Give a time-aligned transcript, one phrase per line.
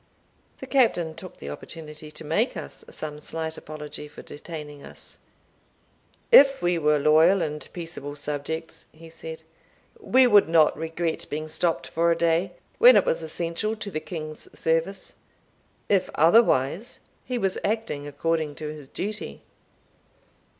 [0.57, 5.19] The Captain took the opportunity to make us some slight apology for detaining us.
[6.31, 9.43] "If we were loyal and peaceable subjects," he said,
[9.99, 13.99] "we would not regret being stopt for a day, when it was essential to the
[13.99, 15.17] king's service;
[15.87, 19.43] if otherwise, he was acting according to his duty."